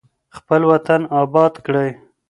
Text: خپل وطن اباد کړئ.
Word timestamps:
خپل 0.37 0.61
وطن 0.71 1.01
اباد 1.19 1.53
کړئ. 1.65 1.89